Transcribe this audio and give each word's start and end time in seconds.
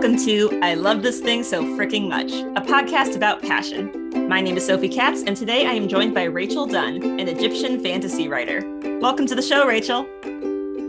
Welcome 0.00 0.24
to 0.24 0.58
I 0.62 0.72
Love 0.72 1.02
This 1.02 1.20
Thing 1.20 1.44
So 1.44 1.62
Freaking 1.62 2.08
Much, 2.08 2.32
a 2.32 2.66
podcast 2.66 3.16
about 3.16 3.42
passion. 3.42 4.28
My 4.30 4.40
name 4.40 4.56
is 4.56 4.64
Sophie 4.64 4.88
Katz, 4.88 5.24
and 5.24 5.36
today 5.36 5.66
I 5.66 5.72
am 5.72 5.88
joined 5.88 6.14
by 6.14 6.22
Rachel 6.22 6.64
Dunn, 6.64 7.02
an 7.02 7.28
Egyptian 7.28 7.78
fantasy 7.82 8.26
writer. 8.26 8.62
Welcome 9.02 9.26
to 9.26 9.34
the 9.34 9.42
show, 9.42 9.66
Rachel. 9.66 10.08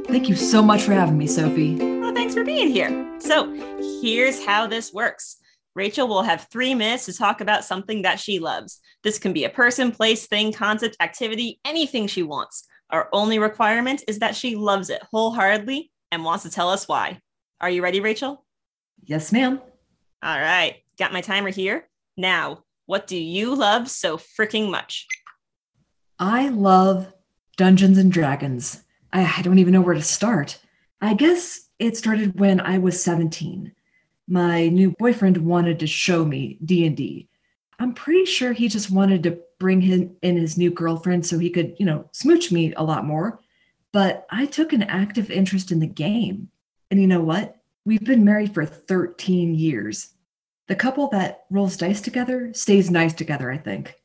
Thank 0.05 0.29
you 0.29 0.35
so 0.37 0.63
much 0.63 0.83
for 0.83 0.93
having 0.93 1.17
me, 1.17 1.27
Sophie. 1.27 1.75
Well, 1.99 2.13
thanks 2.13 2.33
for 2.33 2.45
being 2.45 2.69
here. 2.69 3.19
So, 3.19 3.51
here's 4.01 4.45
how 4.45 4.65
this 4.65 4.93
works 4.93 5.39
Rachel 5.75 6.07
will 6.07 6.23
have 6.23 6.47
three 6.49 6.73
minutes 6.73 7.05
to 7.07 7.13
talk 7.13 7.41
about 7.41 7.65
something 7.65 8.03
that 8.03 8.17
she 8.17 8.39
loves. 8.39 8.79
This 9.03 9.19
can 9.19 9.33
be 9.33 9.43
a 9.43 9.49
person, 9.49 9.91
place, 9.91 10.25
thing, 10.25 10.53
concept, 10.53 10.95
activity, 11.01 11.59
anything 11.65 12.07
she 12.07 12.23
wants. 12.23 12.65
Our 12.91 13.09
only 13.11 13.39
requirement 13.39 14.05
is 14.07 14.19
that 14.19 14.37
she 14.37 14.55
loves 14.55 14.89
it 14.89 15.03
wholeheartedly 15.11 15.91
and 16.13 16.23
wants 16.23 16.45
to 16.45 16.49
tell 16.49 16.69
us 16.69 16.87
why. 16.87 17.19
Are 17.59 17.69
you 17.69 17.83
ready, 17.83 17.99
Rachel? 17.99 18.45
Yes, 19.05 19.31
ma'am. 19.31 19.61
All 20.23 20.39
right, 20.39 20.77
got 20.97 21.13
my 21.13 21.21
timer 21.21 21.49
here. 21.49 21.87
Now, 22.17 22.63
what 22.85 23.07
do 23.07 23.17
you 23.17 23.55
love 23.55 23.89
so 23.89 24.17
freaking 24.17 24.69
much? 24.69 25.07
I 26.19 26.49
love 26.49 27.11
Dungeons 27.57 27.97
and 27.97 28.11
Dragons. 28.11 28.83
I, 29.13 29.37
I 29.37 29.41
don't 29.41 29.59
even 29.59 29.73
know 29.73 29.81
where 29.81 29.95
to 29.95 30.01
start. 30.01 30.59
I 31.01 31.13
guess 31.15 31.69
it 31.79 31.97
started 31.97 32.39
when 32.39 32.59
I 32.59 32.77
was 32.77 33.01
17. 33.01 33.71
My 34.27 34.67
new 34.67 34.91
boyfriend 34.99 35.37
wanted 35.37 35.79
to 35.79 35.87
show 35.87 36.23
me 36.23 36.59
D&D. 36.63 37.27
I'm 37.79 37.93
pretty 37.93 38.25
sure 38.25 38.53
he 38.53 38.67
just 38.67 38.91
wanted 38.91 39.23
to 39.23 39.39
bring 39.59 39.81
him 39.81 40.15
in 40.21 40.37
his 40.37 40.57
new 40.57 40.69
girlfriend 40.69 41.25
so 41.25 41.39
he 41.39 41.49
could, 41.49 41.75
you 41.79 41.85
know, 41.85 42.07
smooch 42.11 42.51
me 42.51 42.73
a 42.75 42.83
lot 42.83 43.05
more. 43.05 43.39
But 43.91 44.27
I 44.29 44.45
took 44.45 44.73
an 44.73 44.83
active 44.83 45.31
interest 45.31 45.71
in 45.71 45.79
the 45.79 45.87
game. 45.87 46.49
And 46.91 47.01
you 47.01 47.07
know 47.07 47.21
what? 47.21 47.60
We've 47.85 48.03
been 48.03 48.23
married 48.23 48.53
for 48.53 48.65
13 48.65 49.55
years. 49.55 50.13
The 50.67 50.75
couple 50.75 51.07
that 51.09 51.45
rolls 51.49 51.77
dice 51.77 52.01
together 52.01 52.53
stays 52.53 52.91
nice 52.91 53.13
together, 53.13 53.51
I 53.51 53.57
think. 53.57 53.95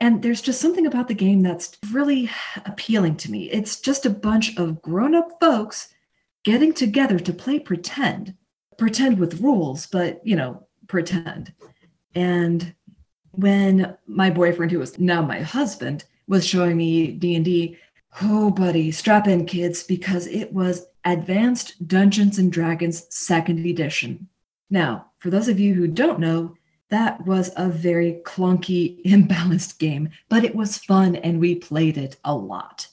And 0.00 0.22
there's 0.22 0.40
just 0.40 0.60
something 0.60 0.86
about 0.86 1.08
the 1.08 1.14
game 1.14 1.42
that's 1.42 1.76
really 1.90 2.30
appealing 2.64 3.16
to 3.18 3.30
me. 3.30 3.50
It's 3.50 3.80
just 3.80 4.06
a 4.06 4.10
bunch 4.10 4.56
of 4.56 4.80
grown 4.80 5.14
up 5.14 5.38
folks 5.40 5.92
getting 6.44 6.72
together 6.72 7.18
to 7.18 7.32
play 7.32 7.58
pretend. 7.58 8.34
Pretend 8.78 9.18
with 9.18 9.40
rules, 9.40 9.86
but, 9.86 10.24
you 10.24 10.36
know, 10.36 10.66
pretend. 10.86 11.52
And 12.14 12.74
when 13.32 13.96
my 14.06 14.30
boyfriend, 14.30 14.72
who 14.72 14.78
was 14.78 14.98
now 14.98 15.20
my 15.20 15.40
husband, 15.40 16.04
was 16.28 16.46
showing 16.46 16.76
me 16.76 17.08
D&D, 17.08 17.76
oh, 18.22 18.50
buddy, 18.50 18.90
strap 18.90 19.26
in, 19.26 19.46
kids, 19.46 19.82
because 19.82 20.26
it 20.26 20.52
was 20.52 20.86
Advanced 21.04 21.86
Dungeons 21.86 22.38
and 22.38 22.52
Dragons 22.52 23.06
Second 23.10 23.64
Edition. 23.64 24.28
Now, 24.70 25.06
for 25.18 25.30
those 25.30 25.48
of 25.48 25.58
you 25.58 25.74
who 25.74 25.88
don't 25.88 26.20
know, 26.20 26.54
that 26.90 27.24
was 27.26 27.50
a 27.56 27.68
very 27.68 28.20
clunky, 28.24 29.02
imbalanced 29.06 29.78
game, 29.78 30.10
but 30.28 30.44
it 30.44 30.54
was 30.54 30.78
fun 30.78 31.16
and 31.16 31.40
we 31.40 31.54
played 31.54 31.98
it 31.98 32.16
a 32.24 32.34
lot. 32.34 32.86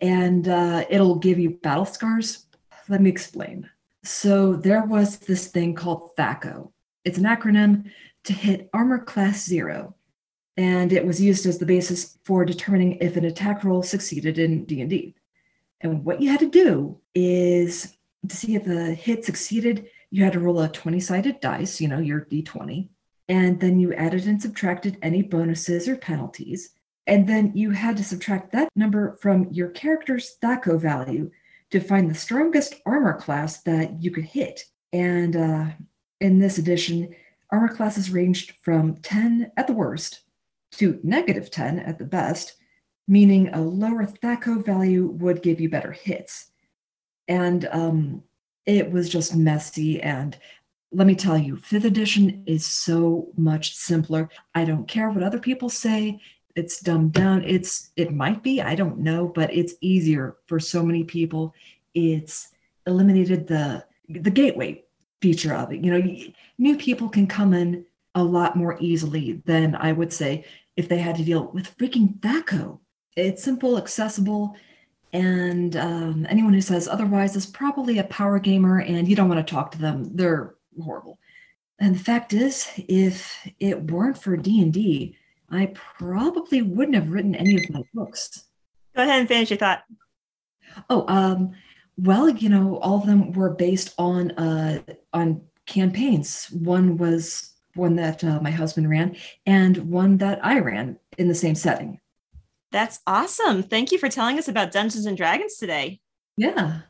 And 0.00 0.48
uh, 0.48 0.84
it'll 0.90 1.16
give 1.16 1.38
you 1.38 1.50
battle 1.62 1.84
scars. 1.84 2.46
Let 2.88 3.00
me 3.00 3.10
explain. 3.10 3.68
So, 4.04 4.54
there 4.54 4.84
was 4.84 5.18
this 5.18 5.48
thing 5.48 5.74
called 5.74 6.14
THAC0. 6.16 6.70
It's 7.04 7.18
an 7.18 7.24
acronym 7.24 7.90
to 8.24 8.32
hit 8.32 8.70
armor 8.72 9.00
class 9.00 9.44
zero, 9.44 9.95
and 10.56 10.92
it 10.92 11.04
was 11.04 11.20
used 11.20 11.46
as 11.46 11.58
the 11.58 11.66
basis 11.66 12.18
for 12.24 12.44
determining 12.44 12.92
if 13.00 13.16
an 13.16 13.26
attack 13.26 13.62
roll 13.62 13.82
succeeded 13.82 14.38
in 14.38 14.64
D&D. 14.64 15.14
And 15.82 16.04
what 16.04 16.22
you 16.22 16.30
had 16.30 16.40
to 16.40 16.50
do 16.50 16.98
is 17.14 17.96
to 18.26 18.36
see 18.36 18.54
if 18.54 18.64
the 18.64 18.94
hit 18.94 19.24
succeeded, 19.24 19.88
you 20.10 20.24
had 20.24 20.32
to 20.32 20.40
roll 20.40 20.60
a 20.60 20.68
20 20.68 20.98
sided 21.00 21.40
dice, 21.40 21.80
you 21.80 21.88
know, 21.88 21.98
your 21.98 22.22
d20, 22.22 22.88
and 23.28 23.60
then 23.60 23.78
you 23.78 23.92
added 23.94 24.26
and 24.26 24.40
subtracted 24.40 24.98
any 25.02 25.22
bonuses 25.22 25.88
or 25.88 25.96
penalties. 25.96 26.70
And 27.06 27.28
then 27.28 27.52
you 27.54 27.70
had 27.70 27.96
to 27.98 28.04
subtract 28.04 28.52
that 28.52 28.70
number 28.74 29.16
from 29.20 29.48
your 29.52 29.68
character's 29.68 30.36
THAC0 30.42 30.80
value 30.80 31.30
to 31.70 31.80
find 31.80 32.10
the 32.10 32.14
strongest 32.14 32.76
armor 32.86 33.14
class 33.14 33.62
that 33.62 34.02
you 34.02 34.10
could 34.10 34.24
hit. 34.24 34.62
And 34.92 35.36
uh, 35.36 35.66
in 36.20 36.38
this 36.38 36.58
edition, 36.58 37.14
armor 37.50 37.68
classes 37.68 38.10
ranged 38.10 38.54
from 38.62 38.96
10 38.96 39.52
at 39.56 39.66
the 39.66 39.72
worst 39.72 40.22
to 40.78 41.00
negative 41.02 41.50
10 41.50 41.78
at 41.80 41.98
the 41.98 42.04
best, 42.04 42.54
meaning 43.08 43.48
a 43.48 43.60
lower 43.60 44.04
THAC0 44.04 44.64
value 44.64 45.06
would 45.06 45.42
give 45.42 45.60
you 45.60 45.68
better 45.68 45.92
hits. 45.92 46.50
And 47.28 47.68
um, 47.72 48.22
it 48.66 48.90
was 48.90 49.08
just 49.08 49.34
messy. 49.34 50.00
And 50.02 50.36
let 50.92 51.06
me 51.06 51.14
tell 51.14 51.38
you, 51.38 51.56
fifth 51.56 51.84
edition 51.84 52.42
is 52.46 52.66
so 52.66 53.28
much 53.36 53.74
simpler. 53.74 54.28
I 54.54 54.64
don't 54.64 54.88
care 54.88 55.10
what 55.10 55.22
other 55.22 55.38
people 55.38 55.68
say. 55.68 56.20
It's 56.54 56.80
dumbed 56.80 57.12
down. 57.12 57.44
It's 57.44 57.90
it 57.96 58.14
might 58.14 58.42
be, 58.42 58.62
I 58.62 58.74
don't 58.74 58.98
know, 58.98 59.28
but 59.28 59.52
it's 59.52 59.74
easier 59.80 60.36
for 60.46 60.58
so 60.58 60.82
many 60.82 61.04
people. 61.04 61.54
It's 61.94 62.48
eliminated 62.86 63.46
the 63.46 63.84
the 64.08 64.30
gateway 64.30 64.84
feature 65.20 65.54
of 65.54 65.72
it. 65.72 65.84
You 65.84 65.98
know, 65.98 66.16
new 66.58 66.76
people 66.76 67.08
can 67.08 67.26
come 67.26 67.52
in 67.52 67.84
a 68.14 68.24
lot 68.24 68.56
more 68.56 68.78
easily 68.80 69.42
than 69.44 69.74
I 69.74 69.92
would 69.92 70.12
say 70.12 70.46
if 70.76 70.88
they 70.88 70.98
had 70.98 71.16
to 71.16 71.24
deal 71.24 71.50
with 71.52 71.76
freaking 71.78 72.18
THAC0. 72.20 72.78
It's 73.16 73.42
simple, 73.42 73.78
accessible, 73.78 74.56
and 75.12 75.76
um, 75.76 76.26
anyone 76.28 76.52
who 76.52 76.60
says 76.60 76.86
otherwise 76.86 77.34
is 77.36 77.46
probably 77.46 77.98
a 77.98 78.04
power 78.04 78.38
gamer 78.38 78.80
and 78.80 79.08
you 79.08 79.16
don't 79.16 79.28
want 79.28 79.44
to 79.44 79.54
talk 79.54 79.70
to 79.72 79.78
them. 79.78 80.14
They're 80.14 80.54
horrible. 80.82 81.18
And 81.78 81.94
the 81.94 82.02
fact 82.02 82.32
is, 82.32 82.68
if 82.88 83.48
it 83.60 83.90
weren't 83.90 84.18
for 84.18 84.36
D&D, 84.36 85.16
I 85.50 85.66
probably 85.74 86.62
wouldn't 86.62 86.96
have 86.96 87.10
written 87.10 87.34
any 87.34 87.56
of 87.56 87.70
my 87.70 87.82
books. 87.94 88.44
Go 88.94 89.02
ahead 89.02 89.20
and 89.20 89.28
finish 89.28 89.50
your 89.50 89.58
thought. 89.58 89.84
Oh, 90.90 91.04
um, 91.08 91.52
well, 91.96 92.28
you 92.28 92.48
know, 92.48 92.78
all 92.78 92.98
of 92.98 93.06
them 93.06 93.32
were 93.32 93.50
based 93.50 93.94
on 93.98 94.32
uh, 94.32 94.82
on 95.12 95.40
campaigns. 95.66 96.46
One 96.50 96.96
was 96.96 97.54
one 97.76 97.96
that 97.96 98.24
uh, 98.24 98.40
my 98.40 98.50
husband 98.50 98.88
ran, 98.88 99.16
and 99.44 99.76
one 99.90 100.18
that 100.18 100.44
I 100.44 100.60
ran 100.60 100.98
in 101.18 101.28
the 101.28 101.34
same 101.34 101.54
setting. 101.54 102.00
That's 102.72 103.00
awesome. 103.06 103.62
Thank 103.62 103.92
you 103.92 103.98
for 103.98 104.08
telling 104.08 104.38
us 104.38 104.48
about 104.48 104.72
Dungeons 104.72 105.06
and 105.06 105.16
Dragons 105.16 105.56
today. 105.56 106.00
Yeah. 106.36 106.80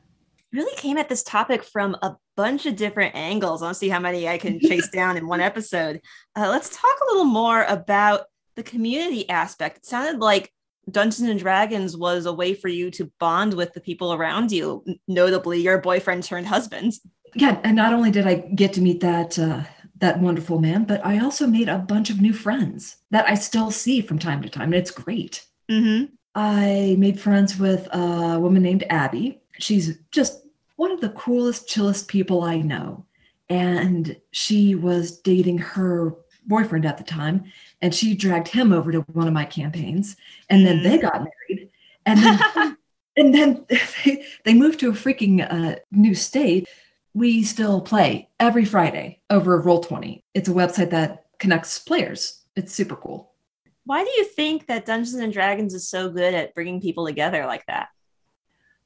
Really 0.52 0.76
came 0.76 0.96
at 0.96 1.08
this 1.08 1.22
topic 1.22 1.62
from 1.62 1.96
a 2.02 2.16
bunch 2.36 2.66
of 2.66 2.76
different 2.76 3.14
angles. 3.14 3.62
I'll 3.62 3.74
see 3.74 3.88
how 3.88 4.00
many 4.00 4.28
I 4.28 4.38
can 4.38 4.60
chase 4.66 4.88
down 4.88 5.16
in 5.16 5.26
one 5.26 5.40
episode. 5.40 6.00
Uh, 6.34 6.48
let's 6.48 6.70
talk 6.70 6.96
a 7.02 7.12
little 7.12 7.24
more 7.24 7.64
about 7.64 8.22
the 8.56 8.62
community 8.62 9.28
aspect. 9.28 9.78
It 9.78 9.86
sounded 9.86 10.20
like 10.20 10.50
Dungeons 10.90 11.28
and 11.28 11.38
Dragons 11.38 11.96
was 11.96 12.26
a 12.26 12.32
way 12.32 12.54
for 12.54 12.68
you 12.68 12.90
to 12.92 13.10
bond 13.18 13.54
with 13.54 13.72
the 13.74 13.80
people 13.80 14.12
around 14.12 14.52
you, 14.52 14.84
notably 15.08 15.60
your 15.60 15.78
boyfriend 15.78 16.22
turned 16.22 16.46
husband. 16.46 16.94
Yeah, 17.34 17.60
and 17.64 17.76
not 17.76 17.92
only 17.92 18.10
did 18.10 18.26
I 18.26 18.36
get 18.36 18.72
to 18.74 18.80
meet 18.80 19.00
that 19.00 19.38
uh, 19.38 19.64
that 19.98 20.20
wonderful 20.20 20.60
man, 20.60 20.84
but 20.84 21.04
I 21.04 21.18
also 21.18 21.46
made 21.46 21.68
a 21.68 21.78
bunch 21.78 22.10
of 22.10 22.20
new 22.20 22.32
friends 22.32 22.96
that 23.10 23.28
I 23.28 23.34
still 23.34 23.70
see 23.70 24.00
from 24.00 24.18
time 24.18 24.42
to 24.42 24.48
time, 24.48 24.72
and 24.72 24.74
it's 24.74 24.90
great. 24.90 25.46
Mm-hmm. 25.70 26.12
I 26.34 26.96
made 26.98 27.18
friends 27.18 27.58
with 27.58 27.88
a 27.92 28.38
woman 28.38 28.62
named 28.62 28.84
Abby. 28.90 29.40
She's 29.58 29.98
just 30.10 30.46
one 30.76 30.92
of 30.92 31.00
the 31.00 31.08
coolest, 31.10 31.66
chillest 31.66 32.08
people 32.08 32.42
I 32.42 32.58
know. 32.58 33.06
And 33.48 34.16
she 34.32 34.74
was 34.74 35.18
dating 35.20 35.58
her 35.58 36.14
boyfriend 36.46 36.84
at 36.84 36.98
the 36.98 37.04
time, 37.04 37.44
and 37.80 37.94
she 37.94 38.14
dragged 38.14 38.48
him 38.48 38.72
over 38.72 38.92
to 38.92 39.00
one 39.12 39.26
of 39.26 39.32
my 39.32 39.44
campaigns. 39.44 40.16
And 40.50 40.66
then 40.66 40.82
they 40.82 40.98
got 40.98 41.24
married. 41.24 41.70
And 42.04 42.20
then, 42.20 42.76
and 43.16 43.34
then 43.34 43.66
they, 44.04 44.24
they 44.44 44.54
moved 44.54 44.80
to 44.80 44.90
a 44.90 44.92
freaking 44.92 45.46
uh, 45.50 45.76
new 45.90 46.14
state. 46.14 46.68
We 47.16 47.44
still 47.44 47.80
play 47.80 48.28
every 48.38 48.66
Friday 48.66 49.22
over 49.30 49.62
Roll20. 49.62 50.22
It's 50.34 50.50
a 50.50 50.52
website 50.52 50.90
that 50.90 51.24
connects 51.38 51.78
players. 51.78 52.42
It's 52.56 52.74
super 52.74 52.94
cool. 52.94 53.32
Why 53.86 54.04
do 54.04 54.10
you 54.10 54.24
think 54.26 54.66
that 54.66 54.84
Dungeons 54.84 55.14
and 55.14 55.32
Dragons 55.32 55.72
is 55.72 55.88
so 55.88 56.10
good 56.10 56.34
at 56.34 56.54
bringing 56.54 56.78
people 56.78 57.06
together 57.06 57.46
like 57.46 57.64
that? 57.68 57.88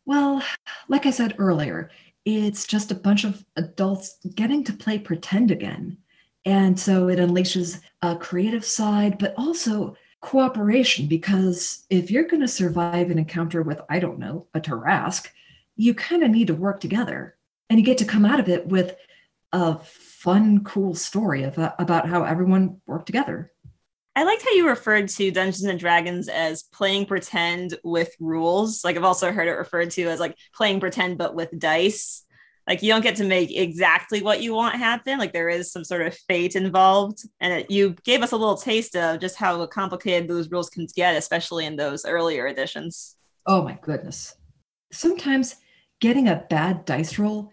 Well, 0.06 0.44
like 0.86 1.06
I 1.06 1.10
said 1.10 1.34
earlier, 1.38 1.90
it's 2.24 2.68
just 2.68 2.92
a 2.92 2.94
bunch 2.94 3.24
of 3.24 3.44
adults 3.56 4.18
getting 4.36 4.62
to 4.62 4.74
play 4.74 5.00
pretend 5.00 5.50
again. 5.50 5.98
And 6.44 6.78
so 6.78 7.08
it 7.08 7.18
unleashes 7.18 7.80
a 8.00 8.14
creative 8.14 8.64
side, 8.64 9.18
but 9.18 9.34
also 9.36 9.96
cooperation, 10.20 11.08
because 11.08 11.84
if 11.90 12.12
you're 12.12 12.28
going 12.28 12.42
to 12.42 12.48
survive 12.48 13.10
an 13.10 13.18
encounter 13.18 13.62
with, 13.62 13.80
I 13.88 13.98
don't 13.98 14.20
know, 14.20 14.46
a 14.54 14.60
Tarrasque, 14.60 15.26
you 15.74 15.94
kind 15.94 16.22
of 16.22 16.30
need 16.30 16.46
to 16.46 16.54
work 16.54 16.78
together. 16.78 17.34
And 17.70 17.78
you 17.78 17.84
get 17.84 17.98
to 17.98 18.04
come 18.04 18.26
out 18.26 18.40
of 18.40 18.48
it 18.48 18.66
with 18.66 18.96
a 19.52 19.78
fun, 19.78 20.64
cool 20.64 20.94
story 20.94 21.44
about, 21.44 21.72
uh, 21.72 21.74
about 21.78 22.08
how 22.08 22.24
everyone 22.24 22.80
worked 22.86 23.06
together. 23.06 23.52
I 24.16 24.24
liked 24.24 24.42
how 24.42 24.50
you 24.52 24.68
referred 24.68 25.08
to 25.10 25.30
Dungeons 25.30 25.64
and 25.64 25.78
Dragons 25.78 26.28
as 26.28 26.64
playing 26.64 27.06
pretend 27.06 27.78
with 27.84 28.12
rules. 28.18 28.84
Like 28.84 28.96
I've 28.96 29.04
also 29.04 29.32
heard 29.32 29.48
it 29.48 29.52
referred 29.52 29.92
to 29.92 30.02
as 30.08 30.20
like 30.20 30.36
playing 30.52 30.80
pretend 30.80 31.16
but 31.16 31.34
with 31.34 31.56
dice. 31.58 32.24
like 32.66 32.82
you 32.82 32.92
don't 32.92 33.02
get 33.02 33.16
to 33.16 33.24
make 33.24 33.56
exactly 33.56 34.22
what 34.22 34.42
you 34.42 34.54
want 34.54 34.76
happen 34.76 35.18
like 35.18 35.32
there 35.32 35.48
is 35.48 35.72
some 35.72 35.84
sort 35.84 36.06
of 36.06 36.14
fate 36.28 36.56
involved 36.56 37.24
and 37.40 37.52
it, 37.52 37.70
you 37.70 37.96
gave 38.04 38.22
us 38.22 38.32
a 38.32 38.36
little 38.36 38.56
taste 38.56 38.94
of 38.96 39.20
just 39.20 39.36
how 39.36 39.66
complicated 39.66 40.28
those 40.28 40.50
rules 40.50 40.70
can 40.70 40.86
get 40.94 41.16
especially 41.16 41.66
in 41.66 41.76
those 41.76 42.04
earlier 42.04 42.46
editions 42.46 43.16
oh 43.46 43.62
my 43.62 43.78
goodness 43.82 44.36
sometimes 44.92 45.56
getting 46.00 46.28
a 46.28 46.44
bad 46.48 46.84
dice 46.84 47.18
roll 47.18 47.50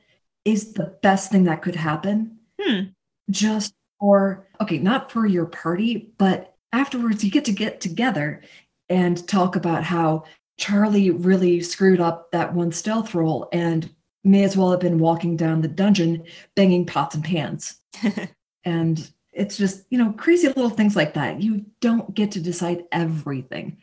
is 0.47 0.73
the 0.73 0.95
best 1.01 1.31
thing 1.31 1.43
that 1.45 1.61
could 1.61 1.75
happen 1.75 2.37
hmm. 2.61 2.81
just 3.29 3.73
for 3.99 4.47
okay 4.61 4.77
not 4.77 5.11
for 5.11 5.25
your 5.25 5.45
party 5.45 6.11
but 6.17 6.55
afterwards 6.71 7.23
you 7.23 7.31
get 7.31 7.45
to 7.45 7.51
get 7.51 7.81
together 7.81 8.41
and 8.89 9.27
talk 9.27 9.55
about 9.55 9.83
how 9.83 10.23
charlie 10.57 11.11
really 11.11 11.61
screwed 11.61 11.99
up 11.99 12.31
that 12.31 12.53
one 12.53 12.71
stealth 12.71 13.13
roll 13.13 13.49
and 13.51 13.89
may 14.27 14.43
as 14.43 14.55
well 14.55 14.71
have 14.71 14.79
been 14.79 14.99
walking 14.99 15.35
down 15.35 15.61
the 15.61 15.67
dungeon 15.67 16.23
banging 16.55 16.85
pots 16.85 17.15
and 17.15 17.23
pans. 17.23 17.79
and 18.63 19.09
it's 19.31 19.57
just, 19.57 19.85
you 19.89 19.97
know, 19.97 20.11
crazy 20.13 20.47
little 20.47 20.69
things 20.69 20.95
like 20.95 21.13
that. 21.13 21.41
You 21.41 21.65
don't 21.79 22.13
get 22.13 22.31
to 22.31 22.39
decide 22.39 22.83
everything. 22.91 23.77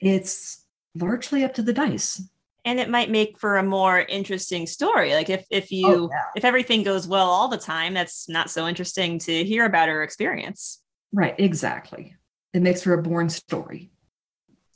It's 0.00 0.64
largely 0.94 1.44
up 1.44 1.54
to 1.54 1.62
the 1.62 1.72
dice. 1.72 2.22
And 2.64 2.78
it 2.78 2.90
might 2.90 3.10
make 3.10 3.38
for 3.38 3.56
a 3.56 3.62
more 3.62 4.00
interesting 4.00 4.66
story. 4.66 5.14
Like 5.14 5.30
if 5.30 5.46
if 5.50 5.64
oh, 5.64 5.68
you 5.70 5.86
oh, 5.86 6.08
yeah. 6.12 6.24
if 6.36 6.44
everything 6.44 6.82
goes 6.82 7.06
well 7.08 7.28
all 7.28 7.48
the 7.48 7.58
time, 7.58 7.94
that's 7.94 8.28
not 8.28 8.50
so 8.50 8.66
interesting 8.68 9.18
to 9.20 9.44
hear 9.44 9.64
about 9.64 9.88
or 9.88 10.02
experience. 10.02 10.82
Right, 11.12 11.34
exactly. 11.38 12.14
It 12.52 12.62
makes 12.62 12.82
for 12.82 12.94
a 12.94 13.02
boring 13.02 13.28
story. 13.28 13.90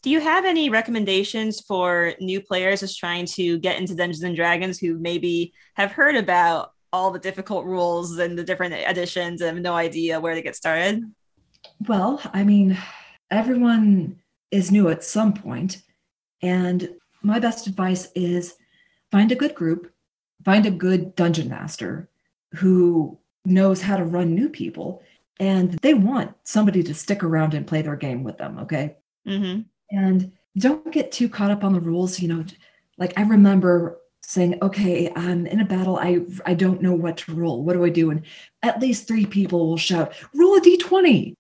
Do 0.03 0.11
you 0.11 0.21
have 0.21 0.45
any 0.45 0.69
recommendations 0.69 1.61
for 1.61 2.15
new 2.21 2.41
players 2.41 2.81
just 2.81 2.99
trying 2.99 3.27
to 3.27 3.59
get 3.59 3.79
into 3.79 3.95
Dungeons 3.95 4.23
and 4.23 4.37
Dragons 4.37 4.79
who 4.79 4.99
maybe 4.99 5.55
have 5.77 5.93
heard 5.93 6.15
about 6.15 6.73
all 6.93 7.11
the 7.11 7.19
difficult 7.19 7.65
rules 7.65 8.19
and 8.19 8.39
the 8.39 8.45
different 8.45 8.75
editions 8.75 9.41
and 9.41 9.57
have 9.57 9.63
no 9.63 9.75
idea 9.75 10.21
where 10.21 10.35
to 10.35 10.43
get 10.43 10.57
started? 10.57 11.03
Well, 11.89 12.21
I 12.33 12.45
mean, 12.45 12.79
everyone 13.31 14.21
is 14.51 14.71
new 14.71 14.89
at 14.89 15.03
some 15.03 15.33
point, 15.33 15.83
and 16.43 16.89
my 17.25 17.39
best 17.39 17.67
advice 17.67 18.09
is 18.15 18.55
find 19.11 19.33
a 19.33 19.37
good 19.37 19.55
group, 19.55 19.93
find 20.45 20.67
a 20.67 20.71
good 20.71 21.15
dungeon 21.17 21.49
master 21.49 22.09
who 22.55 23.19
knows 23.45 23.81
how 23.83 23.97
to 23.97 24.05
run 24.05 24.35
new 24.35 24.49
people, 24.49 25.03
and 25.41 25.73
they 25.83 25.95
want 25.95 26.35
somebody 26.45 26.83
to 26.85 26.95
stick 26.95 27.25
around 27.25 27.55
and 27.55 27.67
play 27.67 27.83
their 27.83 27.97
game 27.97 28.23
with 28.23 28.39
them. 28.39 28.59
Okay. 28.61 28.97
Mm-hmm 29.27 29.63
and 29.91 30.33
don't 30.59 30.93
get 30.93 31.13
too 31.13 31.29
caught 31.29 31.51
up 31.51 31.65
on 31.65 31.73
the 31.73 31.81
rules 31.81 32.21
you 32.21 32.29
know 32.29 32.45
like 32.99 33.13
i 33.19 33.23
remember 33.23 33.99
saying 34.23 34.57
okay 34.63 35.11
i'm 35.17 35.47
in 35.47 35.61
a 35.61 35.65
battle 35.65 35.99
i 35.99 36.21
i 36.47 36.55
don't 36.55 36.83
know 36.83 36.95
what 36.95 37.17
to 37.17 37.35
roll 37.35 37.63
what 37.63 37.75
do 37.75 37.85
i 37.85 37.89
do 37.89 38.11
and 38.11 38.23
at 38.63 38.81
least 38.81 39.07
three 39.07 39.27
people 39.27 39.69
will 39.69 39.77
shout 39.77 40.13
roll 40.35 40.57
a 40.57 40.61
d20 40.61 41.35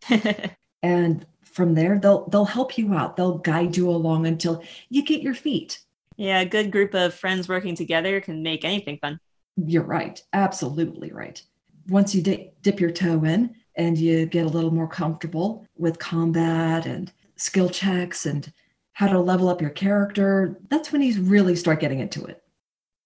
and 0.83 1.27
from 1.55 1.73
there 1.73 1.99
they'll 1.99 2.29
they'll 2.29 2.45
help 2.45 2.77
you 2.77 2.93
out. 2.93 3.17
They'll 3.17 3.39
guide 3.39 3.77
you 3.77 3.89
along 3.89 4.27
until 4.27 4.63
you 4.91 5.03
get 5.03 5.23
your 5.23 5.35
feet. 5.35 5.81
Yeah 6.17 6.41
a 6.41 6.47
good 6.47 6.71
group 6.71 6.95
of 6.95 7.15
friends 7.15 7.49
working 7.49 7.75
together 7.75 8.21
can 8.21 8.43
make 8.43 8.65
anything 8.65 8.99
fun. 8.99 9.19
You're 9.57 9.85
right. 9.85 10.21
Absolutely 10.33 11.13
right. 11.13 11.41
Once 11.89 12.15
you 12.15 12.23
di- 12.23 12.51
dip 12.63 12.81
your 12.81 12.91
toe 12.91 13.25
in 13.25 13.55
and 13.77 13.97
you 13.97 14.27
get 14.27 14.47
a 14.47 14.49
little 14.49 14.73
more 14.73 14.89
comfortable 14.89 15.67
with 15.77 15.99
combat 15.99 16.87
and 16.87 17.13
skill 17.37 17.69
checks 17.69 18.27
and 18.27 18.53
how 18.93 19.07
to 19.09 19.19
level 19.19 19.49
up 19.49 19.61
your 19.61 19.71
character, 19.71 20.59
that's 20.71 20.93
when 20.93 21.03
you 21.03 21.21
really 21.23 21.55
start 21.55 21.81
getting 21.81 22.01
into 22.01 22.25
it. 22.25 22.43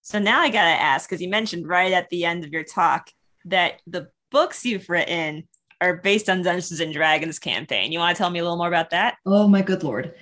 So 0.01 0.17
now 0.17 0.39
I 0.39 0.49
got 0.49 0.63
to 0.63 0.81
ask 0.81 1.07
because 1.07 1.21
you 1.21 1.29
mentioned 1.29 1.67
right 1.67 1.91
at 1.91 2.09
the 2.09 2.25
end 2.25 2.43
of 2.43 2.51
your 2.51 2.63
talk 2.63 3.11
that 3.45 3.81
the 3.85 4.09
books 4.31 4.65
you've 4.65 4.89
written 4.89 5.47
are 5.81 5.97
based 5.97 6.29
on 6.29 6.41
Dungeons 6.41 6.79
and 6.79 6.93
Dragons 6.93 7.39
campaign. 7.39 7.91
You 7.91 7.99
want 7.99 8.15
to 8.15 8.21
tell 8.21 8.29
me 8.29 8.39
a 8.39 8.43
little 8.43 8.57
more 8.57 8.67
about 8.67 8.89
that? 8.91 9.17
Oh 9.25 9.47
my 9.47 9.61
good 9.61 9.83
lord. 9.83 10.13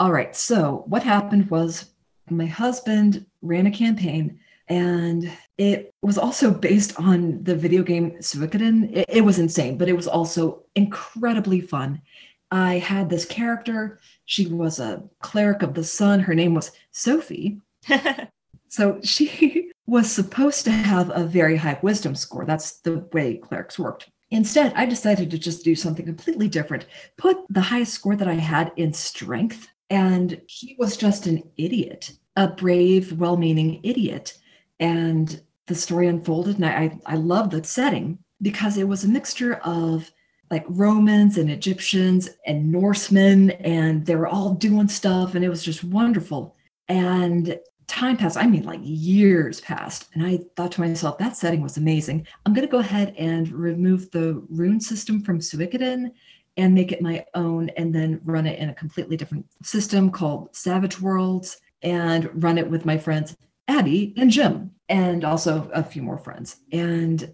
All 0.00 0.12
right. 0.12 0.34
So 0.34 0.84
what 0.86 1.02
happened 1.02 1.50
was 1.50 1.90
my 2.30 2.46
husband 2.46 3.24
ran 3.42 3.66
a 3.66 3.70
campaign 3.70 4.40
and 4.68 5.30
it 5.58 5.94
was 6.02 6.18
also 6.18 6.50
based 6.50 6.98
on 6.98 7.42
the 7.44 7.54
video 7.54 7.82
game 7.82 8.12
Suikoden. 8.18 8.94
It, 8.94 9.06
it 9.08 9.20
was 9.20 9.38
insane, 9.38 9.78
but 9.78 9.88
it 9.88 9.96
was 9.96 10.08
also 10.08 10.64
incredibly 10.74 11.60
fun. 11.60 12.02
I 12.50 12.78
had 12.78 13.08
this 13.08 13.24
character. 13.24 14.00
She 14.24 14.46
was 14.46 14.80
a 14.80 15.04
cleric 15.20 15.62
of 15.62 15.74
the 15.74 15.84
sun. 15.84 16.20
Her 16.20 16.34
name 16.34 16.54
was 16.54 16.72
Sophie. 16.90 17.60
so 18.68 19.00
she 19.02 19.72
was 19.86 20.10
supposed 20.10 20.64
to 20.64 20.72
have 20.72 21.10
a 21.14 21.24
very 21.24 21.56
high 21.56 21.78
wisdom 21.82 22.14
score. 22.14 22.44
That's 22.44 22.80
the 22.80 23.06
way 23.12 23.36
clerics 23.36 23.78
worked. 23.78 24.10
Instead, 24.30 24.72
I 24.74 24.86
decided 24.86 25.30
to 25.30 25.38
just 25.38 25.64
do 25.64 25.74
something 25.74 26.04
completely 26.04 26.48
different. 26.48 26.86
Put 27.16 27.38
the 27.48 27.60
highest 27.60 27.94
score 27.94 28.16
that 28.16 28.28
I 28.28 28.34
had 28.34 28.72
in 28.76 28.92
strength, 28.92 29.68
and 29.88 30.40
he 30.48 30.74
was 30.78 30.96
just 30.96 31.26
an 31.26 31.42
idiot, 31.56 32.12
a 32.34 32.48
brave, 32.48 33.12
well 33.12 33.36
meaning 33.36 33.80
idiot. 33.84 34.36
And 34.80 35.40
the 35.66 35.74
story 35.74 36.08
unfolded, 36.08 36.56
and 36.56 36.64
I, 36.64 36.98
I 37.06 37.16
loved 37.16 37.52
the 37.52 37.62
setting 37.62 38.18
because 38.42 38.76
it 38.76 38.88
was 38.88 39.04
a 39.04 39.08
mixture 39.08 39.54
of 39.64 40.10
like 40.50 40.64
Romans 40.68 41.38
and 41.38 41.50
Egyptians 41.50 42.28
and 42.46 42.70
Norsemen, 42.70 43.50
and 43.52 44.06
they 44.06 44.16
were 44.16 44.28
all 44.28 44.54
doing 44.54 44.88
stuff, 44.88 45.34
and 45.34 45.44
it 45.44 45.48
was 45.48 45.62
just 45.62 45.82
wonderful. 45.82 46.56
And 46.88 47.58
time 47.86 48.16
passed, 48.16 48.36
I 48.36 48.46
mean, 48.46 48.64
like 48.64 48.80
years 48.82 49.60
passed, 49.60 50.08
and 50.14 50.26
I 50.26 50.40
thought 50.56 50.72
to 50.72 50.80
myself, 50.80 51.18
that 51.18 51.36
setting 51.36 51.62
was 51.62 51.76
amazing. 51.76 52.26
I'm 52.44 52.52
going 52.52 52.66
to 52.66 52.70
go 52.70 52.78
ahead 52.78 53.14
and 53.16 53.48
remove 53.50 54.10
the 54.10 54.42
rune 54.48 54.80
system 54.80 55.22
from 55.22 55.40
Suikoden 55.40 56.12
and 56.56 56.74
make 56.74 56.92
it 56.92 57.02
my 57.02 57.24
own, 57.34 57.68
and 57.70 57.94
then 57.94 58.20
run 58.24 58.46
it 58.46 58.58
in 58.58 58.70
a 58.70 58.74
completely 58.74 59.16
different 59.16 59.46
system 59.62 60.10
called 60.10 60.54
Savage 60.54 61.00
Worlds, 61.00 61.58
and 61.82 62.42
run 62.42 62.58
it 62.58 62.68
with 62.68 62.86
my 62.86 62.96
friends 62.96 63.36
Abby 63.68 64.14
and 64.16 64.30
Jim, 64.30 64.70
and 64.88 65.24
also 65.24 65.70
a 65.74 65.82
few 65.82 66.02
more 66.02 66.18
friends. 66.18 66.56
And 66.72 67.32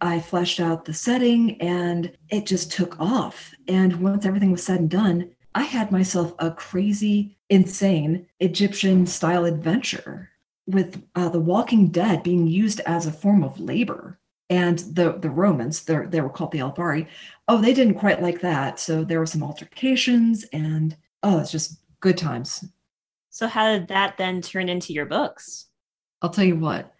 I 0.00 0.18
fleshed 0.18 0.58
out 0.58 0.84
the 0.84 0.92
setting 0.92 1.60
and 1.60 2.10
it 2.28 2.44
just 2.44 2.72
took 2.72 2.98
off. 2.98 3.52
And 3.68 4.00
once 4.00 4.26
everything 4.26 4.50
was 4.50 4.64
said 4.64 4.80
and 4.80 4.90
done, 4.90 5.30
I 5.54 5.62
had 5.64 5.92
myself 5.92 6.34
a 6.38 6.50
crazy, 6.50 7.36
insane 7.50 8.26
Egyptian 8.40 9.06
style 9.06 9.44
adventure 9.44 10.30
with 10.66 11.02
uh, 11.14 11.28
the 11.28 11.40
Walking 11.40 11.88
Dead 11.88 12.22
being 12.22 12.46
used 12.46 12.80
as 12.80 13.06
a 13.06 13.12
form 13.12 13.42
of 13.42 13.60
labor. 13.60 14.18
And 14.48 14.78
the, 14.80 15.12
the 15.12 15.30
Romans, 15.30 15.82
they 15.84 16.20
were 16.20 16.28
called 16.28 16.52
the 16.52 16.58
Albari, 16.58 17.06
oh, 17.48 17.60
they 17.60 17.72
didn't 17.72 17.94
quite 17.94 18.22
like 18.22 18.40
that. 18.42 18.78
So 18.78 19.04
there 19.04 19.18
were 19.18 19.26
some 19.26 19.42
altercations 19.42 20.44
and 20.52 20.96
oh, 21.22 21.40
it's 21.40 21.50
just 21.50 21.80
good 22.00 22.18
times. 22.18 22.64
So, 23.30 23.46
how 23.46 23.72
did 23.72 23.88
that 23.88 24.18
then 24.18 24.42
turn 24.42 24.68
into 24.68 24.92
your 24.92 25.06
books? 25.06 25.68
I'll 26.20 26.30
tell 26.30 26.44
you 26.44 26.56
what, 26.56 26.92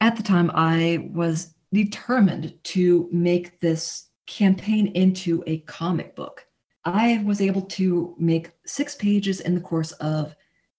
at 0.00 0.16
the 0.16 0.22
time, 0.22 0.50
I 0.54 1.10
was 1.12 1.54
determined 1.72 2.54
to 2.64 3.08
make 3.10 3.58
this 3.60 4.08
campaign 4.26 4.88
into 4.88 5.42
a 5.46 5.58
comic 5.60 6.14
book. 6.14 6.46
I 6.86 7.22
was 7.24 7.40
able 7.40 7.62
to 7.62 8.14
make 8.18 8.52
six 8.64 8.94
pages 8.94 9.40
in 9.40 9.54
the 9.54 9.60
course 9.60 9.92
of 9.92 10.34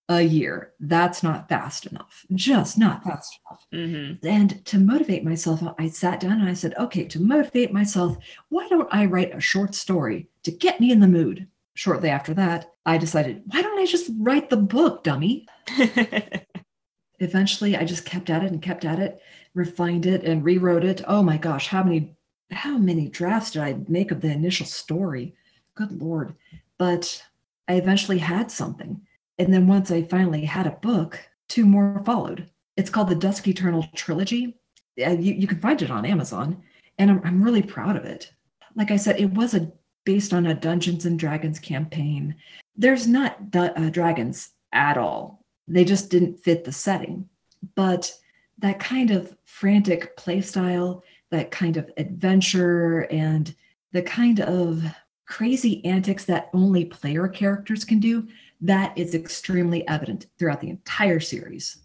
a 0.09 0.21
year. 0.21 0.71
That's 0.79 1.21
not 1.21 1.49
fast 1.49 1.85
enough, 1.85 2.25
just 2.33 2.77
not 2.77 3.03
fast 3.03 3.39
enough. 3.45 3.67
Mm-hmm. 3.73 4.27
And 4.27 4.65
to 4.65 4.79
motivate 4.79 5.25
myself, 5.25 5.61
I 5.77 5.89
sat 5.89 6.21
down 6.21 6.39
and 6.39 6.49
I 6.49 6.53
said, 6.53 6.73
okay, 6.79 7.03
to 7.05 7.19
motivate 7.19 7.73
myself, 7.73 8.17
why 8.49 8.67
don't 8.69 8.87
I 8.89 9.05
write 9.05 9.35
a 9.35 9.41
short 9.41 9.75
story 9.75 10.29
to 10.43 10.51
get 10.51 10.79
me 10.79 10.91
in 10.91 11.01
the 11.01 11.07
mood? 11.07 11.47
Shortly 11.73 12.09
after 12.09 12.33
that, 12.35 12.71
I 12.85 12.97
decided, 12.97 13.43
why 13.47 13.61
don't 13.61 13.77
I 13.77 13.85
just 13.85 14.09
write 14.17 14.49
the 14.49 14.57
book, 14.57 15.03
dummy? 15.03 15.45
Eventually, 17.19 17.75
I 17.75 17.83
just 17.83 18.05
kept 18.05 18.29
at 18.29 18.43
it 18.43 18.51
and 18.51 18.61
kept 18.61 18.85
at 18.85 18.99
it 18.99 19.21
refined 19.57 20.05
it 20.05 20.23
and 20.23 20.45
rewrote 20.45 20.85
it. 20.85 21.01
Oh 21.07 21.23
my 21.23 21.37
gosh, 21.37 21.67
how 21.67 21.83
many 21.83 22.15
how 22.51 22.77
many 22.77 23.09
drafts 23.09 23.51
did 23.51 23.61
I 23.61 23.77
make 23.89 24.11
of 24.11 24.21
the 24.21 24.31
initial 24.31 24.65
story? 24.65 25.35
Good 25.77 26.01
lord. 26.01 26.33
But 26.77 27.23
I 27.67 27.75
eventually 27.75 28.17
had 28.17 28.51
something. 28.51 29.01
And 29.37 29.53
then 29.53 29.67
once 29.67 29.91
I 29.91 30.01
finally 30.01 30.43
had 30.43 30.65
a 30.67 30.71
book, 30.71 31.19
two 31.47 31.65
more 31.65 32.01
followed. 32.05 32.49
It's 32.75 32.89
called 32.89 33.09
the 33.09 33.15
Dusk 33.15 33.47
Eternal 33.47 33.85
Trilogy. 33.95 34.57
You, 34.95 35.17
you 35.17 35.47
can 35.47 35.59
find 35.59 35.81
it 35.81 35.91
on 35.91 36.05
Amazon, 36.05 36.63
and 36.97 37.11
I'm, 37.11 37.21
I'm 37.23 37.43
really 37.43 37.61
proud 37.61 37.95
of 37.95 38.05
it. 38.05 38.31
Like 38.75 38.89
I 38.89 38.97
said, 38.97 39.19
it 39.19 39.31
was 39.31 39.53
a 39.53 39.71
based 40.05 40.33
on 40.33 40.47
a 40.47 40.53
Dungeons 40.53 41.05
and 41.05 41.19
Dragons 41.19 41.59
campaign. 41.59 42.35
There's 42.75 43.07
not 43.07 43.37
uh, 43.55 43.89
dragons 43.89 44.51
at 44.73 44.97
all. 44.97 45.43
They 45.67 45.83
just 45.83 46.09
didn't 46.09 46.39
fit 46.39 46.63
the 46.63 46.71
setting. 46.71 47.29
But 47.75 48.11
that 48.59 48.79
kind 48.79 49.11
of 49.11 49.35
frantic 49.45 50.17
playstyle 50.17 51.03
that 51.29 51.51
kind 51.51 51.77
of 51.77 51.91
adventure, 51.97 53.01
and 53.11 53.53
the 53.91 54.01
kind 54.01 54.39
of 54.39 54.83
crazy 55.27 55.83
antics 55.85 56.25
that 56.25 56.49
only 56.53 56.85
player 56.85 57.27
characters 57.27 57.83
can 57.83 57.99
do, 57.99 58.27
that 58.61 58.97
is 58.97 59.13
extremely 59.13 59.87
evident 59.87 60.25
throughout 60.39 60.61
the 60.61 60.69
entire 60.69 61.19
series. 61.19 61.83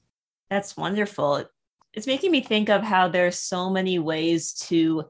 That's 0.49 0.77
wonderful. 0.77 1.45
it's 1.93 2.07
making 2.07 2.31
me 2.31 2.41
think 2.41 2.71
of 2.71 2.83
how 2.83 3.09
there's 3.09 3.39
so 3.39 3.69
many 3.69 3.99
ways 3.99 4.55
to 4.55 5.05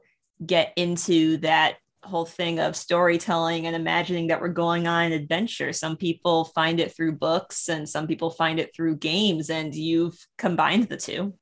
get 0.45 0.73
into 0.75 1.37
that 1.37 1.77
whole 2.03 2.25
thing 2.25 2.59
of 2.59 2.75
storytelling 2.75 3.65
and 3.65 3.75
imagining 3.75 4.27
that 4.27 4.41
we're 4.41 4.49
going 4.49 4.87
on 4.87 5.05
an 5.05 5.11
adventure. 5.13 5.71
Some 5.71 5.95
people 5.95 6.45
find 6.45 6.79
it 6.79 6.93
through 6.93 7.13
books 7.13 7.69
and 7.69 7.87
some 7.87 8.07
people 8.07 8.29
find 8.29 8.59
it 8.59 8.75
through 8.75 8.97
games, 8.97 9.49
and 9.49 9.73
you've 9.73 10.17
combined 10.37 10.89
the 10.89 10.97
two. 10.97 11.33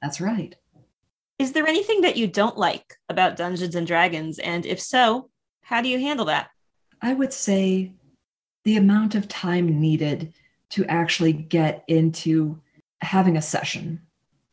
That's 0.00 0.20
right. 0.20 0.54
Is 1.38 1.52
there 1.52 1.66
anything 1.66 2.02
that 2.02 2.16
you 2.16 2.26
don't 2.28 2.56
like 2.56 2.94
about 3.08 3.36
Dungeons 3.36 3.74
and 3.74 3.86
Dragons? 3.86 4.38
And 4.38 4.64
if 4.64 4.80
so, 4.80 5.30
how 5.66 5.82
do 5.82 5.88
you 5.88 5.98
handle 5.98 6.26
that? 6.26 6.50
I 7.02 7.12
would 7.12 7.32
say 7.32 7.90
the 8.62 8.76
amount 8.76 9.16
of 9.16 9.26
time 9.26 9.80
needed 9.80 10.32
to 10.70 10.84
actually 10.86 11.32
get 11.32 11.82
into 11.88 12.60
having 13.00 13.36
a 13.36 13.42
session. 13.42 14.00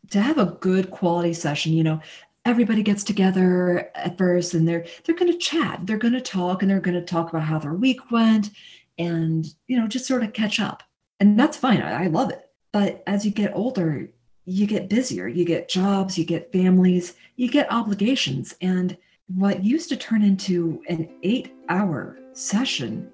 To 0.09 0.19
have 0.19 0.39
a 0.39 0.57
good 0.59 0.89
quality 0.89 1.33
session, 1.33 1.73
you 1.73 1.83
know, 1.83 2.01
everybody 2.45 2.81
gets 2.81 3.03
together 3.03 3.91
at 3.93 4.17
first 4.17 4.55
and 4.55 4.67
they're 4.67 4.87
they're 5.03 5.15
going 5.15 5.31
to 5.31 5.37
chat 5.37 5.79
they're 5.83 5.97
going 5.97 6.13
to 6.13 6.19
talk 6.19 6.61
and 6.61 6.69
they're 6.69 6.81
going 6.81 6.99
to 6.99 7.05
talk 7.05 7.29
about 7.29 7.43
how 7.43 7.57
their 7.57 7.73
week 7.73 8.11
went 8.11 8.49
and 8.97 9.53
you 9.67 9.79
know 9.79 9.87
just 9.87 10.05
sort 10.05 10.23
of 10.23 10.33
catch 10.33 10.59
up 10.59 10.83
and 11.21 11.39
that's 11.39 11.55
fine 11.55 11.81
I, 11.81 12.03
I 12.03 12.07
love 12.07 12.31
it 12.31 12.49
but 12.73 13.01
as 13.07 13.25
you 13.25 13.31
get 13.31 13.55
older 13.55 14.09
you 14.43 14.67
get 14.67 14.89
busier 14.89 15.25
you 15.25 15.45
get 15.45 15.69
jobs 15.69 16.17
you 16.17 16.25
get 16.25 16.51
families 16.51 17.13
you 17.37 17.49
get 17.49 17.71
obligations 17.71 18.53
and 18.59 18.97
what 19.35 19.63
used 19.63 19.89
to 19.89 19.97
turn 19.97 20.23
into 20.23 20.81
an 20.89 21.09
eight 21.23 21.53
hour 21.69 22.17
session 22.33 23.09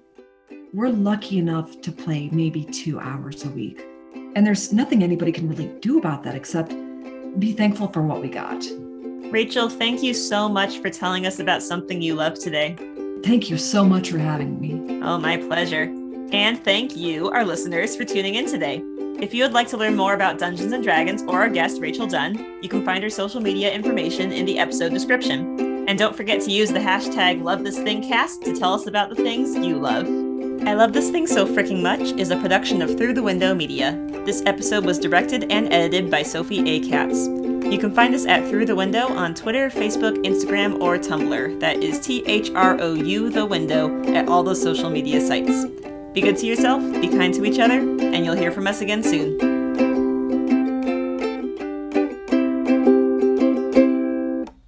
we're 0.72 0.88
lucky 0.88 1.38
enough 1.38 1.80
to 1.80 1.90
play 1.90 2.28
maybe 2.30 2.64
two 2.64 2.98
hours 3.00 3.44
a 3.44 3.48
week 3.50 3.86
and 4.34 4.46
there's 4.46 4.72
nothing 4.72 5.02
anybody 5.02 5.32
can 5.32 5.48
really 5.48 5.68
do 5.80 5.98
about 5.98 6.22
that 6.22 6.34
except 6.34 6.74
be 7.38 7.52
thankful 7.52 7.88
for 7.88 8.02
what 8.02 8.20
we 8.20 8.28
got 8.28 8.62
Rachel, 9.30 9.68
thank 9.68 10.02
you 10.02 10.12
so 10.12 10.48
much 10.48 10.80
for 10.80 10.90
telling 10.90 11.24
us 11.24 11.38
about 11.38 11.62
something 11.62 12.02
you 12.02 12.16
love 12.16 12.36
today. 12.36 12.74
Thank 13.22 13.48
you 13.48 13.58
so 13.58 13.84
much 13.84 14.10
for 14.10 14.18
having 14.18 14.60
me. 14.60 15.00
Oh, 15.02 15.18
my 15.18 15.36
pleasure. 15.36 15.82
And 16.32 16.58
thank 16.64 16.96
you, 16.96 17.30
our 17.30 17.44
listeners, 17.44 17.94
for 17.94 18.04
tuning 18.04 18.34
in 18.34 18.46
today. 18.46 18.82
If 19.22 19.32
you 19.32 19.44
would 19.44 19.52
like 19.52 19.68
to 19.68 19.76
learn 19.76 19.94
more 19.94 20.14
about 20.14 20.40
Dungeons 20.40 20.72
and 20.72 20.82
Dragons 20.82 21.22
or 21.22 21.42
our 21.42 21.48
guest, 21.48 21.80
Rachel 21.80 22.08
Dunn, 22.08 22.58
you 22.60 22.68
can 22.68 22.84
find 22.84 23.04
her 23.04 23.10
social 23.10 23.40
media 23.40 23.72
information 23.72 24.32
in 24.32 24.46
the 24.46 24.58
episode 24.58 24.92
description. 24.92 25.69
And 25.90 25.98
don't 25.98 26.14
forget 26.14 26.40
to 26.42 26.52
use 26.52 26.70
the 26.70 26.78
hashtag 26.78 27.42
LoveThisThingCast 27.42 28.44
to 28.44 28.56
tell 28.56 28.74
us 28.74 28.86
about 28.86 29.08
the 29.08 29.16
things 29.16 29.56
you 29.56 29.74
love. 29.74 30.06
I 30.64 30.74
Love 30.74 30.92
This 30.92 31.10
Thing 31.10 31.26
So 31.26 31.44
Freaking 31.44 31.82
Much 31.82 32.12
is 32.12 32.30
a 32.30 32.36
production 32.36 32.80
of 32.80 32.96
Through 32.96 33.14
the 33.14 33.24
Window 33.24 33.56
Media. 33.56 34.00
This 34.24 34.40
episode 34.46 34.86
was 34.86 35.00
directed 35.00 35.50
and 35.50 35.72
edited 35.72 36.08
by 36.08 36.22
Sophie 36.22 36.60
A. 36.70 36.88
Katz. 36.88 37.26
You 37.26 37.76
can 37.76 37.92
find 37.92 38.14
us 38.14 38.24
at 38.24 38.48
Through 38.48 38.66
the 38.66 38.76
Window 38.76 39.08
on 39.08 39.34
Twitter, 39.34 39.68
Facebook, 39.68 40.16
Instagram, 40.24 40.80
or 40.80 40.96
Tumblr. 40.96 41.58
That 41.58 41.82
is 41.82 41.98
T 41.98 42.22
H 42.24 42.52
R 42.54 42.80
O 42.80 42.94
U 42.94 43.28
The 43.28 43.44
Window 43.44 44.00
at 44.14 44.28
all 44.28 44.44
those 44.44 44.62
social 44.62 44.90
media 44.90 45.20
sites. 45.20 45.64
Be 46.12 46.20
good 46.20 46.36
to 46.36 46.46
yourself, 46.46 46.84
be 47.00 47.08
kind 47.08 47.34
to 47.34 47.44
each 47.44 47.58
other, 47.58 47.80
and 47.80 48.24
you'll 48.24 48.36
hear 48.36 48.52
from 48.52 48.68
us 48.68 48.80
again 48.80 49.02
soon. 49.02 49.49